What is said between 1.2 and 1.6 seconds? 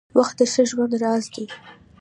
دی.